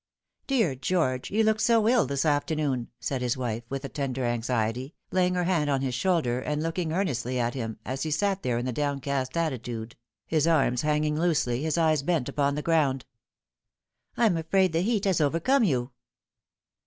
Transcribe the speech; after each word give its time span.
"Dear 0.47 0.73
George, 0.73 1.29
you 1.29 1.43
look 1.43 1.59
so 1.59 1.87
ill 1.87 2.07
this 2.07 2.25
afternoon," 2.25 2.87
said 2.99 3.21
his 3.21 3.37
wife, 3.37 3.61
with 3.69 3.93
tender 3.93 4.25
anxiety, 4.25 4.95
laying 5.11 5.35
her 5.35 5.43
hand 5.43 5.69
on 5.69 5.81
his 5.81 5.93
shoulder, 5.93 6.39
and 6.39 6.63
look 6.63 6.79
ing 6.79 6.91
earnestly 6.91 7.39
at 7.39 7.53
him, 7.53 7.77
as 7.85 8.01
he 8.01 8.09
sat 8.09 8.41
there 8.41 8.57
in 8.57 8.67
a 8.67 8.71
downcast 8.71 9.37
attitude, 9.37 9.95
his 10.25 10.47
arms 10.47 10.81
hanging 10.81 11.19
loosely, 11.19 11.61
his 11.61 11.77
eyes 11.77 12.01
bent 12.01 12.27
upon 12.27 12.55
the 12.55 12.63
ground." 12.63 13.05
I'm 14.17 14.37
afraid 14.37 14.73
the 14.73 14.81
heat 14.81 15.05
has 15.05 15.21
overcome 15.21 15.63
you." 15.65 15.91